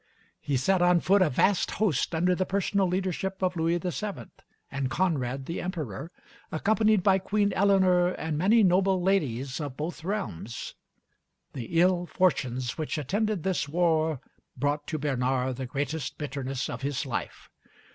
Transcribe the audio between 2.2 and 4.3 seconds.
the personal leadership of Louis VII.